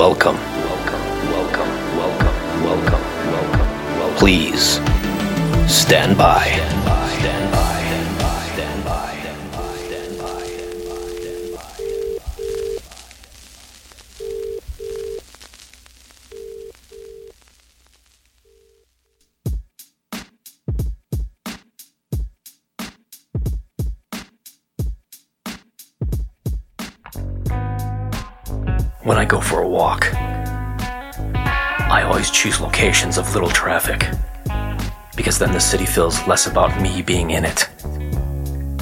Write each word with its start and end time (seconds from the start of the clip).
Welcome. 0.00 0.36
Welcome. 0.36 1.02
Welcome. 1.30 1.68
Welcome. 1.98 2.64
Welcome. 2.64 3.98
Welcome. 3.98 4.16
Please 4.16 4.80
stand 5.70 6.16
by. 6.16 6.46
Stand 6.46 6.84
by. 6.86 6.99
When 29.02 29.16
I 29.16 29.24
go 29.24 29.40
for 29.40 29.62
a 29.62 29.66
walk, 29.66 30.12
I 30.14 32.02
always 32.04 32.30
choose 32.30 32.60
locations 32.60 33.16
of 33.16 33.32
little 33.32 33.48
traffic 33.48 34.06
because 35.16 35.38
then 35.38 35.52
the 35.52 35.60
city 35.60 35.86
feels 35.86 36.26
less 36.28 36.46
about 36.46 36.82
me 36.82 37.00
being 37.00 37.30
in 37.30 37.46
it 37.46 37.70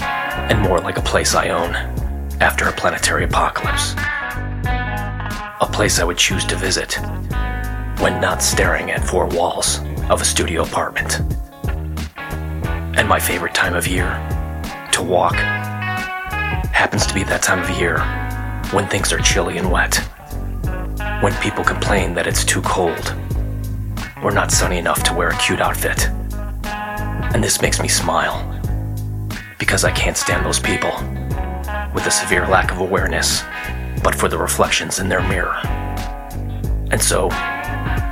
and 0.01 0.61
more 0.61 0.81
like 0.81 0.99
a 0.99 1.03
place 1.03 1.37
I 1.37 1.51
own 1.51 1.73
after 2.41 2.67
a 2.67 2.73
planetary 2.73 3.27
apocalypse. 3.27 3.95
A 5.61 5.69
place 5.73 6.01
I 6.01 6.05
would 6.05 6.19
choose 6.19 6.45
to 6.47 6.57
visit 6.57 6.99
when 8.01 8.21
not 8.21 8.43
staring 8.43 8.91
at 8.91 9.05
four 9.05 9.29
walls 9.29 9.79
of 10.11 10.21
a 10.21 10.25
studio 10.25 10.65
apartment. 10.65 11.21
And 12.99 13.09
my 13.09 13.21
favorite 13.21 13.55
time 13.55 13.77
of 13.77 13.87
year 13.87 14.09
to 14.91 15.01
walk 15.01 15.37
happens 16.75 17.07
to 17.07 17.15
be 17.15 17.23
that 17.23 17.41
time 17.41 17.61
of 17.63 17.71
year 17.79 18.28
when 18.73 18.87
things 18.87 19.13
are 19.13 19.19
chilly 19.21 19.57
and 19.57 19.71
wet, 19.71 19.97
when 21.23 21.33
people 21.37 21.65
complain 21.65 22.13
that 22.13 22.27
it's 22.27 22.45
too 22.45 22.61
cold 22.63 23.15
or 24.23 24.31
not 24.31 24.53
sunny 24.53 24.77
enough 24.77 25.03
to 25.05 25.15
wear 25.15 25.31
a 25.31 25.39
cute 25.39 25.61
outfit. 25.61 26.09
And 27.35 27.43
this 27.43 27.63
makes 27.63 27.81
me 27.81 27.89
smile 27.89 28.45
because 29.59 29.85
I 29.85 29.91
can't 29.93 30.17
stand 30.17 30.45
those 30.45 30.61
people 30.61 30.91
with 31.95 32.07
a 32.07 32.11
severe 32.11 32.47
lack 32.47 32.71
of 32.71 32.79
awareness, 32.79 33.43
but 34.03 34.15
for 34.15 34.29
the 34.29 34.37
reflections 34.37 34.99
in 34.99 35.09
their 35.09 35.23
mirror. 35.29 35.57
And 36.91 37.01
so, 37.01 37.31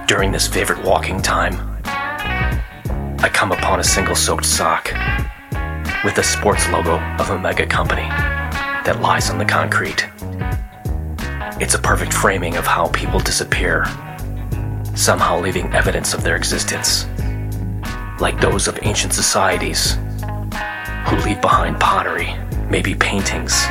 during 0.07 0.33
this 0.33 0.49
favorite 0.49 0.83
walking 0.85 1.21
time, 1.21 1.55
I 1.85 3.31
come 3.33 3.53
upon 3.53 3.81
a 3.81 3.85
single 3.85 4.15
soaked 4.15 4.47
sock 4.47 4.91
with 6.03 6.15
the 6.15 6.23
sports 6.23 6.67
logo 6.71 6.99
of 7.19 7.31
a 7.31 7.39
mega 7.39 7.67
company 7.67 8.09
that 8.87 9.01
lies 9.01 9.31
on 9.31 9.39
the 9.39 9.45
concrete. 9.45 10.07
It's 11.59 11.75
a 11.75 11.79
perfect 11.79 12.13
framing 12.13 12.57
of 12.57 12.67
how 12.67 12.89
people 12.89 13.19
disappear, 13.19 13.87
somehow 14.95 15.41
leaving 15.41 15.73
evidence 15.73 16.13
of 16.13 16.23
their 16.23 16.37
existence, 16.37 17.07
like 18.21 18.39
those 18.43 18.69
of 18.69 18.79
ancient 18.83 19.15
societies 19.15 19.95
who 21.07 21.17
leave 21.25 21.41
behind 21.41 21.81
pottery, 21.81 22.37
maybe 22.69 22.95
paintings, 22.95 23.65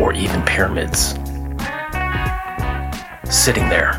or 0.00 0.12
even 0.12 0.42
pyramids. 0.42 1.14
Sitting 3.32 3.68
there, 3.68 3.94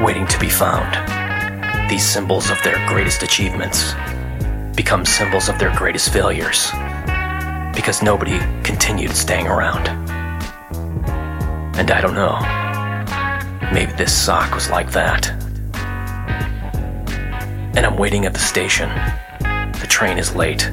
waiting 0.00 0.28
to 0.28 0.38
be 0.38 0.48
found, 0.48 1.90
these 1.90 2.08
symbols 2.08 2.48
of 2.48 2.62
their 2.62 2.76
greatest 2.86 3.24
achievements 3.24 3.94
become 4.76 5.04
symbols 5.04 5.48
of 5.48 5.58
their 5.58 5.74
greatest 5.76 6.12
failures 6.12 6.70
because 7.74 8.04
nobody 8.04 8.38
continued 8.62 9.10
staying 9.16 9.48
around. 9.48 9.88
And 11.76 11.90
I 11.90 12.00
don't 12.00 12.14
know. 12.14 12.67
Maybe 13.72 13.92
this 13.92 14.16
sock 14.16 14.54
was 14.54 14.70
like 14.70 14.90
that. 14.92 15.28
And 17.76 17.84
I'm 17.84 17.98
waiting 17.98 18.24
at 18.24 18.32
the 18.32 18.38
station. 18.38 18.88
The 19.80 19.86
train 19.86 20.16
is 20.16 20.34
late. 20.34 20.66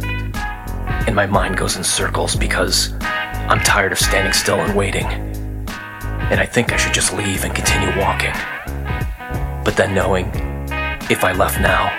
And 1.05 1.13
my 1.13 1.25
mind 1.25 1.57
goes 1.57 1.75
in 1.75 1.83
circles 1.83 2.37
because 2.37 2.93
I'm 3.01 3.59
tired 3.59 3.91
of 3.91 3.99
standing 3.99 4.31
still 4.31 4.61
and 4.61 4.75
waiting. 4.77 5.05
And 5.05 6.39
I 6.39 6.45
think 6.45 6.71
I 6.71 6.77
should 6.77 6.93
just 6.93 7.13
leave 7.13 7.43
and 7.43 7.53
continue 7.53 7.89
walking. 7.99 8.33
But 9.65 9.75
then 9.75 9.93
knowing 9.93 10.27
if 11.09 11.25
I 11.25 11.33
left 11.33 11.59
now, 11.59 11.91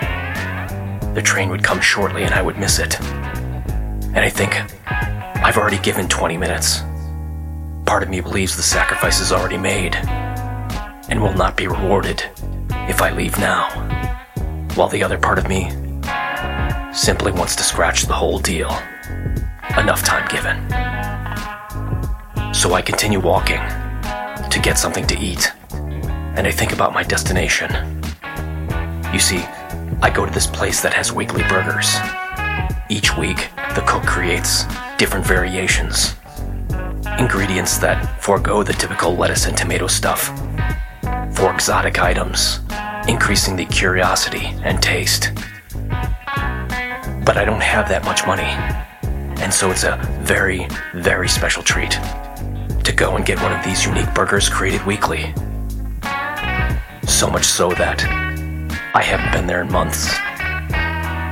the 1.13 1.21
train 1.23 1.51
would 1.51 1.63
come 1.63 1.81
shortly 1.81 2.23
and 2.23 2.33
I 2.33 2.41
would 2.41 2.59
miss 2.59 2.79
it. 2.79 2.99
And 3.03 4.21
I 4.21 4.31
think 4.31 4.57
I've 4.87 5.59
already 5.59 5.79
given 5.79 6.09
20 6.09 6.39
minutes. 6.39 6.81
Part 7.85 8.03
of 8.03 8.09
me 8.09 8.23
believes 8.23 8.57
the 8.57 8.63
sacrifice 8.63 9.21
is 9.21 9.31
already 9.31 9.59
made 9.59 9.95
and 11.09 11.23
will 11.23 11.35
not 11.35 11.57
be 11.57 11.67
rewarded 11.67 12.25
if 12.89 13.03
I 13.03 13.11
leave 13.11 13.39
now, 13.39 13.69
while 14.75 14.89
the 14.89 15.03
other 15.03 15.19
part 15.19 15.39
of 15.39 15.49
me 15.49 15.71
simply 16.93 17.33
wants 17.33 17.57
to 17.57 17.63
scratch 17.63 18.07
the 18.07 18.15
whole 18.15 18.39
deal. 18.39 18.71
Enough 19.77 20.03
time 20.03 20.27
given. 20.29 20.57
So 22.55 22.75
I 22.75 22.83
continue 22.83 23.21
walking 23.21 23.61
to 24.51 24.61
get 24.63 24.79
something 24.79 25.07
to 25.07 25.19
eat, 25.19 25.53
and 25.71 26.47
I 26.47 26.51
think 26.51 26.73
about 26.73 26.95
my 26.95 27.03
destination. 27.03 27.71
You 29.13 29.19
see, 29.19 29.45
I 30.03 30.11
go 30.15 30.25
to 30.25 30.33
this 30.33 30.47
place 30.47 30.81
that 30.83 30.95
has 30.95 31.13
weekly 31.13 31.43
burgers. 31.45 31.95
Each 32.89 33.17
week, 33.17 33.49
the 33.75 33.85
cook 33.87 34.05
creates 34.05 34.65
different 34.99 35.27
variations 35.27 36.17
ingredients 37.19 37.79
that 37.79 38.23
forego 38.23 38.63
the 38.63 38.73
typical 38.75 39.17
lettuce 39.17 39.47
and 39.47 39.57
tomato 39.57 39.87
stuff 39.87 40.31
for 41.37 41.53
exotic 41.53 42.01
items, 42.01 42.61
increasing 43.09 43.57
the 43.57 43.67
curiosity 43.67 44.47
and 44.65 44.83
taste. 44.83 45.33
But 47.25 47.37
I 47.37 47.45
don't 47.45 47.63
have 47.63 47.89
that 47.91 48.05
much 48.05 48.27
money, 48.27 48.51
and 49.43 49.53
so 49.53 49.71
it's 49.71 49.85
a 49.85 50.01
very, 50.23 50.67
very 50.95 51.29
special 51.29 51.63
treat 51.63 51.91
to 52.85 52.93
go 52.97 53.17
and 53.17 53.27
get 53.27 53.41
one 53.43 53.53
of 53.53 53.63
these 53.63 53.85
unique 53.85 54.13
burgers 54.15 54.49
created 54.49 54.85
weekly. 54.87 55.35
So 57.07 57.29
much 57.29 57.45
so 57.45 57.69
that 57.73 58.03
I 58.95 59.03
haven't 59.03 59.33
been 59.33 59.47
there 59.47 59.61
in 59.61 59.71
months. 59.71 60.15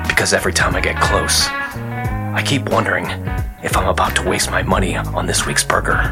Because 0.07 0.35
every 0.35 0.53
time 0.53 0.77
I 0.77 0.83
get 0.83 1.01
close, 1.01 1.47
I 1.49 2.43
keep 2.45 2.69
wondering 2.69 3.07
if 3.63 3.75
I'm 3.75 3.89
about 3.89 4.15
to 4.17 4.29
waste 4.29 4.51
my 4.51 4.63
money 4.63 4.97
on 4.97 5.25
this 5.25 5.47
week's 5.47 5.65
burger. 5.65 6.03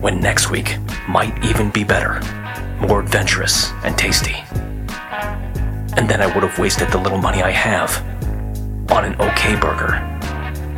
When 0.00 0.20
next 0.20 0.50
week 0.50 0.78
might 1.06 1.44
even 1.44 1.70
be 1.70 1.84
better, 1.84 2.20
more 2.80 3.00
adventurous, 3.00 3.70
and 3.84 3.96
tasty. 3.98 4.36
And 5.96 6.08
then 6.08 6.20
I 6.20 6.26
would 6.26 6.44
have 6.44 6.58
wasted 6.58 6.90
the 6.90 6.98
little 6.98 7.18
money 7.18 7.42
I 7.42 7.50
have 7.50 8.02
on 8.90 9.04
an 9.04 9.20
okay 9.20 9.56
burger. 9.56 10.04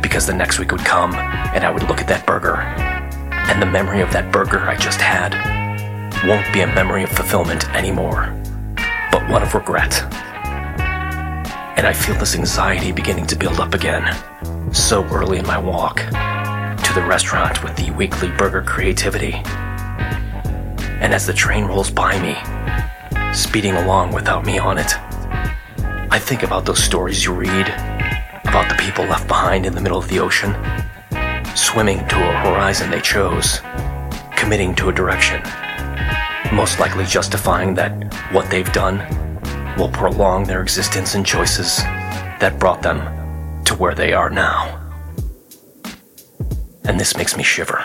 Because 0.01 0.25
the 0.25 0.33
next 0.33 0.59
week 0.59 0.71
would 0.71 0.83
come 0.85 1.13
and 1.13 1.63
I 1.63 1.71
would 1.71 1.83
look 1.83 2.01
at 2.01 2.07
that 2.07 2.25
burger, 2.25 2.57
and 2.57 3.61
the 3.61 3.65
memory 3.65 4.01
of 4.01 4.11
that 4.13 4.31
burger 4.31 4.59
I 4.59 4.75
just 4.75 4.99
had 4.99 5.33
won't 6.27 6.51
be 6.53 6.61
a 6.61 6.67
memory 6.67 7.03
of 7.03 7.09
fulfillment 7.09 7.69
anymore, 7.75 8.33
but 9.11 9.27
one 9.29 9.43
of 9.43 9.53
regret. 9.53 10.03
And 11.77 11.87
I 11.87 11.93
feel 11.93 12.15
this 12.15 12.35
anxiety 12.35 12.91
beginning 12.91 13.27
to 13.27 13.35
build 13.35 13.59
up 13.59 13.73
again 13.73 14.15
so 14.73 15.03
early 15.05 15.39
in 15.39 15.47
my 15.47 15.57
walk 15.57 15.97
to 15.97 16.93
the 16.93 17.05
restaurant 17.07 17.63
with 17.63 17.75
the 17.75 17.91
weekly 17.91 18.29
burger 18.31 18.61
creativity. 18.61 19.41
And 21.01 21.13
as 21.15 21.25
the 21.25 21.33
train 21.33 21.65
rolls 21.65 21.89
by 21.89 22.13
me, 22.21 22.37
speeding 23.33 23.73
along 23.73 24.13
without 24.13 24.45
me 24.45 24.59
on 24.59 24.77
it, 24.77 24.93
I 26.13 26.19
think 26.19 26.43
about 26.43 26.63
those 26.63 26.83
stories 26.83 27.25
you 27.25 27.33
read 27.33 27.67
about 28.45 28.69
the 28.69 28.75
people 28.79 29.05
left 29.05 29.27
behind 29.27 29.65
in 29.65 29.73
the 29.73 29.81
middle 29.81 29.97
of 29.97 30.07
the 30.09 30.19
ocean, 30.19 30.53
swimming 31.55 32.07
to 32.07 32.17
a 32.17 32.37
horizon 32.43 32.91
they 32.91 33.01
chose, 33.01 33.61
committing 34.35 34.75
to 34.75 34.89
a 34.89 34.93
direction, 34.93 35.41
most 36.53 36.79
likely 36.79 37.05
justifying 37.05 37.73
that 37.73 38.13
what 38.31 38.49
they've 38.51 38.71
done 38.71 38.99
will 39.77 39.89
prolong 39.89 40.43
their 40.43 40.61
existence 40.61 41.15
and 41.15 41.25
choices 41.25 41.77
that 42.39 42.59
brought 42.59 42.83
them 42.83 42.99
to 43.63 43.73
where 43.73 43.95
they 43.95 44.13
are 44.13 44.29
now. 44.29 44.77
And 46.83 46.99
this 46.99 47.17
makes 47.17 47.35
me 47.35 47.43
shiver. 47.43 47.81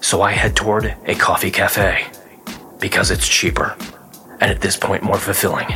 So 0.00 0.22
I 0.22 0.32
head 0.32 0.54
toward 0.54 0.94
a 1.06 1.14
coffee 1.14 1.50
cafe 1.50 2.06
because 2.80 3.10
it's 3.10 3.28
cheaper 3.28 3.76
and 4.40 4.50
at 4.50 4.60
this 4.60 4.76
point 4.76 5.02
more 5.02 5.18
fulfilling 5.18 5.68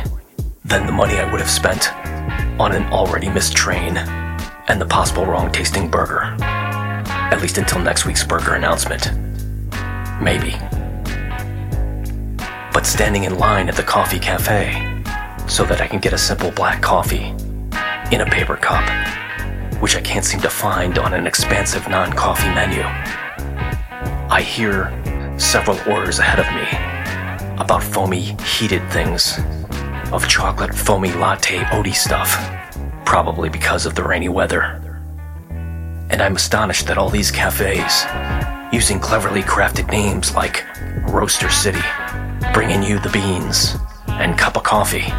than 0.63 0.85
the 0.85 0.91
money 0.91 1.19
I 1.19 1.31
would 1.31 1.39
have 1.39 1.49
spent 1.49 1.93
on 2.59 2.71
an 2.71 2.91
already 2.91 3.29
missed 3.29 3.55
train 3.55 3.97
and 3.97 4.81
the 4.81 4.85
possible 4.85 5.25
wrong 5.25 5.51
tasting 5.51 5.89
burger. 5.89 6.35
At 6.41 7.41
least 7.41 7.57
until 7.57 7.79
next 7.79 8.05
week's 8.05 8.23
burger 8.23 8.55
announcement. 8.55 9.11
Maybe. 10.21 10.55
But 12.73 12.85
standing 12.85 13.25
in 13.25 13.37
line 13.37 13.69
at 13.69 13.75
the 13.75 13.83
coffee 13.83 14.19
cafe 14.19 15.03
so 15.47 15.63
that 15.65 15.81
I 15.81 15.87
can 15.87 15.99
get 15.99 16.13
a 16.13 16.17
simple 16.17 16.51
black 16.51 16.81
coffee 16.81 17.33
in 18.11 18.21
a 18.21 18.25
paper 18.25 18.57
cup, 18.57 18.83
which 19.81 19.95
I 19.95 20.01
can't 20.01 20.25
seem 20.25 20.41
to 20.41 20.49
find 20.49 20.97
on 20.97 21.13
an 21.13 21.27
expansive 21.27 21.87
non 21.87 22.11
coffee 22.13 22.49
menu. 22.49 22.81
I 24.29 24.41
hear 24.41 24.91
several 25.37 25.77
orders 25.87 26.19
ahead 26.19 26.39
of 26.39 26.47
me, 26.55 26.84
about 27.57 27.83
foamy, 27.83 28.35
heated 28.43 28.87
things, 28.91 29.39
of 30.11 30.27
chocolate 30.27 30.73
foamy 30.73 31.11
latte 31.13 31.59
oaty 31.65 31.93
stuff, 31.93 32.35
probably 33.05 33.49
because 33.49 33.85
of 33.85 33.95
the 33.95 34.03
rainy 34.03 34.29
weather. 34.29 34.81
And 36.09 36.21
I'm 36.21 36.35
astonished 36.35 36.87
that 36.87 36.97
all 36.97 37.09
these 37.09 37.31
cafes, 37.31 38.05
using 38.73 38.99
cleverly 38.99 39.41
crafted 39.41 39.89
names 39.89 40.35
like 40.35 40.65
Roaster 41.07 41.49
City, 41.49 41.81
bringing 42.53 42.83
you 42.83 42.99
the 42.99 43.09
beans, 43.09 43.75
and 44.07 44.37
cup 44.37 44.57
of 44.57 44.63
coffee, 44.63 45.11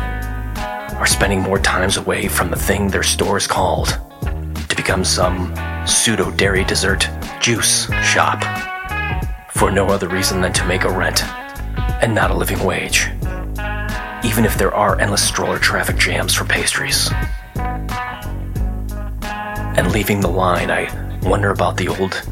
are 0.96 1.06
spending 1.06 1.40
more 1.40 1.58
times 1.58 1.96
away 1.96 2.28
from 2.28 2.50
the 2.50 2.56
thing 2.56 2.88
their 2.88 3.02
store 3.02 3.36
is 3.36 3.46
called 3.46 3.98
to 4.68 4.76
become 4.76 5.04
some 5.04 5.54
pseudo 5.86 6.30
dairy 6.32 6.64
dessert 6.64 7.08
juice 7.40 7.90
shop 8.02 8.42
for 9.50 9.70
no 9.70 9.86
other 9.88 10.08
reason 10.08 10.40
than 10.40 10.52
to 10.52 10.66
make 10.66 10.84
a 10.84 10.90
rent 10.90 11.22
and 12.02 12.14
not 12.14 12.30
a 12.30 12.34
living 12.34 12.62
wage, 12.64 13.08
even 14.24 14.44
if 14.44 14.56
there 14.58 14.74
are 14.74 14.98
endless 15.00 15.26
stroller 15.26 15.58
traffic 15.58 15.96
jams 15.96 16.34
for 16.34 16.44
pastries. 16.44 17.10
And 19.76 19.92
leaving 19.92 20.20
the 20.20 20.28
line, 20.28 20.70
I 20.70 20.88
wonder 21.22 21.50
about 21.50 21.76
the 21.76 21.88
old 21.88 22.22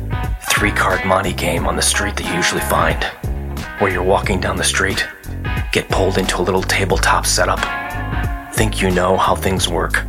three 0.51 0.73
card 0.73 1.05
monte 1.05 1.33
game 1.33 1.67
on 1.67 1.77
the 1.77 1.83
street 1.83 2.17
that 2.17 2.27
you 2.27 2.35
usually 2.35 2.62
find, 2.62 3.03
where 3.81 3.91
you're 3.91 4.03
walking 4.03 4.41
down 4.41 4.56
the 4.56 4.65
street, 4.65 5.06
get 5.73 5.89
pulled 5.89 6.19
into 6.19 6.41
a 6.41 6.43
little 6.43 6.62
tabletop 6.62 7.27
setup, 7.27 7.61
think 8.55 8.81
you 8.81 8.91
know 8.91 9.17
how 9.17 9.35
things 9.35 9.69
work, 9.69 10.05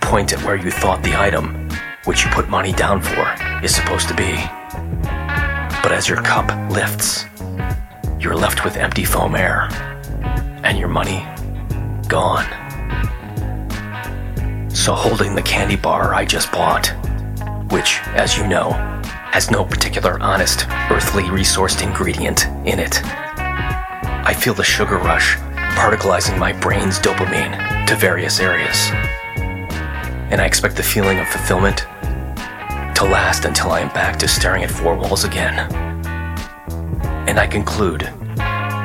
point 0.00 0.32
at 0.32 0.42
where 0.44 0.56
you 0.56 0.70
thought 0.70 1.02
the 1.02 1.18
item, 1.18 1.68
which 2.04 2.24
you 2.24 2.30
put 2.30 2.48
money 2.48 2.72
down 2.72 3.00
for, 3.02 3.34
is 3.62 3.74
supposed 3.74 4.08
to 4.08 4.14
be. 4.14 4.32
But 5.82 5.92
as 5.92 6.08
your 6.08 6.22
cup 6.22 6.48
lifts, 6.70 7.26
you're 8.24 8.34
left 8.34 8.64
with 8.64 8.78
empty 8.78 9.04
foam 9.04 9.34
air 9.34 9.68
and 10.64 10.78
your 10.78 10.88
money 10.88 11.26
gone. 12.08 12.46
So, 14.70 14.94
holding 14.94 15.34
the 15.34 15.42
candy 15.42 15.76
bar 15.76 16.14
I 16.14 16.24
just 16.24 16.50
bought, 16.50 16.86
which, 17.70 18.00
as 18.14 18.38
you 18.38 18.46
know, 18.46 18.70
has 19.30 19.50
no 19.50 19.62
particular 19.62 20.18
honest, 20.20 20.66
earthly 20.90 21.24
resourced 21.24 21.82
ingredient 21.82 22.46
in 22.66 22.78
it, 22.78 23.04
I 23.04 24.32
feel 24.32 24.54
the 24.54 24.64
sugar 24.64 24.96
rush 24.96 25.36
particleizing 25.76 26.38
my 26.38 26.52
brain's 26.52 26.98
dopamine 26.98 27.86
to 27.86 27.94
various 27.94 28.40
areas. 28.40 28.88
And 30.30 30.40
I 30.40 30.46
expect 30.46 30.76
the 30.76 30.82
feeling 30.82 31.18
of 31.18 31.28
fulfillment 31.28 31.80
to 32.96 33.04
last 33.04 33.44
until 33.44 33.70
I 33.70 33.80
am 33.80 33.92
back 33.92 34.18
to 34.20 34.28
staring 34.28 34.62
at 34.62 34.70
four 34.70 34.96
walls 34.96 35.24
again. 35.24 35.83
And 37.26 37.38
I 37.38 37.46
conclude 37.46 38.08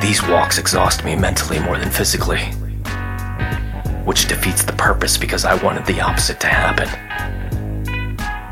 these 0.01 0.23
walks 0.23 0.57
exhaust 0.57 1.03
me 1.03 1.15
mentally 1.15 1.59
more 1.59 1.77
than 1.77 1.89
physically, 1.89 2.39
which 4.05 4.27
defeats 4.27 4.63
the 4.63 4.73
purpose 4.73 5.17
because 5.17 5.45
I 5.45 5.61
wanted 5.63 5.85
the 5.85 6.01
opposite 6.01 6.39
to 6.39 6.47
happen. 6.47 6.87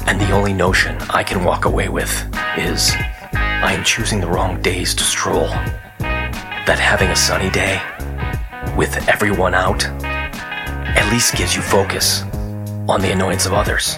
And 0.08 0.20
the 0.20 0.32
only 0.32 0.54
notion 0.54 0.98
I 1.10 1.24
can 1.24 1.44
walk 1.44 1.66
away 1.66 1.90
with 1.90 2.12
is 2.58 2.92
I 3.34 3.74
am 3.74 3.84
choosing 3.84 4.20
the 4.20 4.28
wrong 4.28 4.62
days 4.62 4.94
to 4.96 5.04
stroll. 5.04 5.48
That 6.00 6.80
having 6.80 7.10
a 7.10 7.16
sunny 7.16 7.50
day, 7.50 7.82
with 8.76 9.08
everyone 9.08 9.56
out, 9.56 9.86
at 10.04 11.12
least 11.12 11.36
gives 11.36 11.56
you 11.56 11.62
focus 11.62 12.24
on 12.90 13.02
the 13.02 13.12
annoyance 13.12 13.46
of 13.46 13.54
others, 13.54 13.96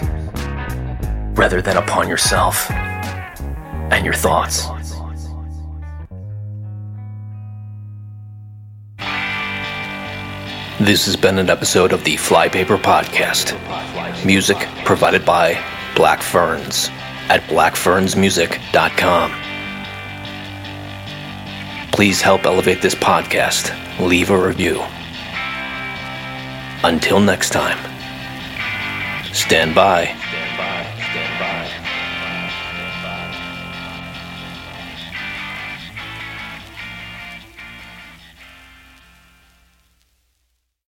rather 1.34 1.60
than 1.60 1.76
upon 1.76 2.08
yourself 2.08 2.70
and 2.70 4.04
your 4.04 4.14
thoughts. 4.14 4.66
This 10.80 11.04
has 11.04 11.14
been 11.14 11.38
an 11.38 11.50
episode 11.50 11.92
of 11.92 12.04
the 12.04 12.16
Flypaper 12.16 12.78
Podcast. 12.78 13.54
Music 14.24 14.56
provided 14.86 15.26
by 15.26 15.62
Black 15.94 16.22
Ferns 16.22 16.88
at 17.28 17.42
blackfernsmusic.com. 17.42 19.30
Please 21.92 22.22
help 22.22 22.46
elevate 22.46 22.80
this 22.80 22.94
podcast. 22.94 23.76
Leave 24.00 24.30
a 24.30 24.38
review. 24.38 24.82
Until 26.82 27.20
next 27.20 27.50
time, 27.50 27.76
stand 29.34 29.74
by 29.74 30.06